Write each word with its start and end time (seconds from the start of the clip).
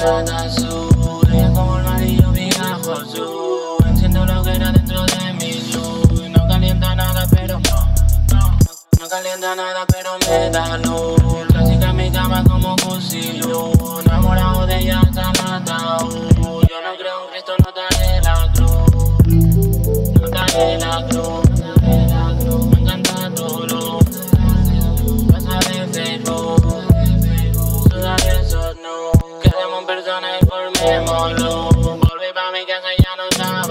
plata 0.00 0.50
sube 0.50 1.52
Como 1.54 1.78
el 1.78 1.86
amarillo 1.86 2.28
mi 2.32 2.48
gajo 2.50 2.92
azul. 2.92 3.86
Enciendo 3.86 4.24
la 4.24 4.40
hoguera 4.40 4.72
dentro 4.72 5.04
de 5.04 5.32
mi 5.34 5.52
luz 5.72 6.30
No 6.30 6.48
calienta 6.48 6.94
nada 6.94 7.26
pero 7.30 7.58
no, 7.60 7.86
no. 8.32 8.58
No 9.00 9.08
calienta 9.08 9.54
nada 9.54 9.86
pero 9.86 10.10
me 10.18 10.50
da 10.50 10.78
luz. 10.78 11.46
Clásica 11.48 11.92
mi 11.92 12.10
cama 12.10 12.42
como 12.44 12.76
fusil. 12.78 13.39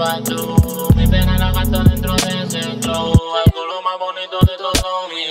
Mi 0.00 1.06
pena 1.06 1.36
la 1.36 1.52
gasto 1.52 1.84
dentro 1.84 2.14
de 2.14 2.42
ese 2.42 2.62
flow. 2.80 3.12
El 3.44 3.52
culo 3.52 3.82
más 3.82 3.98
bonito 3.98 4.38
de 4.46 4.56
todo 4.56 5.08
mi 5.10 5.24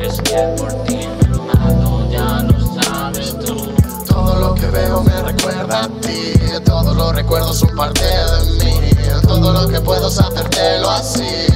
Es 0.00 0.20
que 0.20 0.54
por 0.56 0.72
ti 0.84 0.98
me 0.98 1.38
mato, 1.38 2.08
ya 2.08 2.44
lo 2.44 2.82
sabes 2.82 3.36
tú. 3.40 3.74
Todo 4.06 4.38
lo 4.38 4.54
que 4.54 4.66
veo 4.66 5.02
me 5.02 5.22
recuerda 5.22 5.82
a 5.82 5.88
ti. 5.88 6.34
Todos 6.64 6.96
los 6.96 7.12
recuerdos 7.16 7.58
son 7.58 7.74
parte 7.74 8.04
de 8.04 8.64
mí. 8.64 8.90
Todo 9.26 9.52
lo 9.52 9.66
que 9.66 9.80
puedo 9.80 10.06
es 10.06 10.20
hacértelo 10.20 10.88
así. 10.88 11.53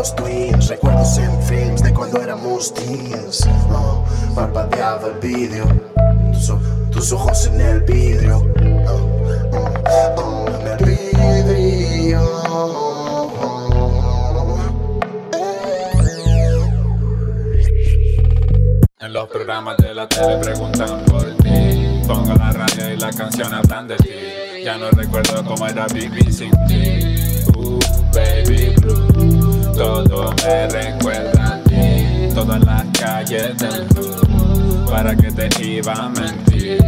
Recuerdos 0.00 1.18
en 1.18 1.42
films 1.42 1.82
de 1.82 1.92
cuando 1.92 2.22
éramos 2.22 2.72
teens. 2.72 3.46
Oh, 3.70 4.02
parpadeaba 4.34 5.08
el 5.08 5.14
vídeo. 5.20 5.66
Tus, 6.90 7.12
ojos 7.12 7.44
en 7.48 7.60
el 7.60 7.82
vidrio. 7.82 8.50
En 8.56 8.78
el 10.66 10.78
vidrio. 10.86 12.20
En 19.00 19.12
los 19.12 19.28
programas 19.28 19.76
de 19.76 19.94
la 19.94 20.08
tele 20.08 20.38
preguntan 20.38 21.04
por 21.04 21.24
ti. 21.42 22.02
Pongo 22.08 22.34
la 22.36 22.52
radio 22.52 22.94
y 22.94 22.96
la 22.96 23.10
canción 23.12 23.52
hablan 23.52 23.86
de 23.86 23.96
ti. 23.96 24.14
Ya 24.64 24.78
no 24.78 24.90
recuerdo 24.92 25.44
cómo 25.44 25.66
era 25.66 25.86
vivir 25.88 26.32
sin 26.32 26.52
ti. 26.66 27.42
Uh, 27.54 27.78
baby 28.14 28.74
blue. 28.80 29.39
Todo 29.80 30.34
me 30.44 30.68
recuerda 30.68 31.54
a 31.54 31.58
ti. 31.62 32.28
Todas 32.34 32.62
las 32.66 32.84
calles 32.98 33.56
del 33.56 33.86
blue. 33.86 34.84
¿Para 34.90 35.16
que 35.16 35.30
te 35.30 35.48
iba 35.64 35.94
a 35.94 36.10
mentir? 36.10 36.82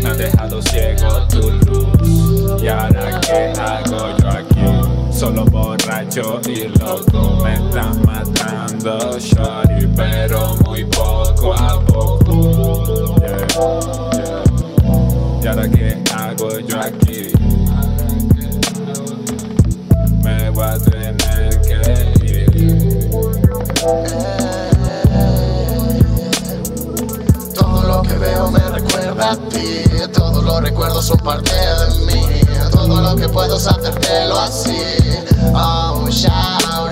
Me 0.00 0.08
has 0.08 0.18
dejado 0.18 0.62
ciego 0.62 1.26
tu 1.26 1.50
luz. 1.50 2.62
¿Y 2.62 2.68
ahora 2.68 3.20
qué 3.22 3.52
hago 3.58 4.16
yo 4.18 4.28
aquí? 4.28 5.10
Solo 5.10 5.46
borracho 5.46 6.40
y 6.48 6.68
loco 6.78 7.40
me 7.42 7.54
estás 7.54 7.98
matando, 8.06 9.18
shorty, 9.18 9.67
ti. 29.50 29.84
Todos 30.12 30.44
los 30.44 30.62
recuerdos 30.62 31.06
son 31.06 31.18
parte 31.18 31.50
de 31.52 32.06
mí. 32.06 32.40
Todo 32.70 33.00
lo 33.00 33.16
que 33.16 33.28
puedo 33.28 33.56
es 33.56 33.66
hacértelo 33.66 34.38
así. 34.38 34.76
Oh, 35.54 36.06
shawty, 36.08 36.87